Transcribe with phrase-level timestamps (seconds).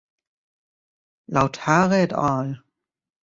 [1.27, 2.63] Laut Hare et al.